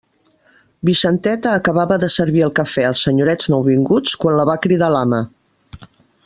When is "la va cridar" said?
4.41-4.91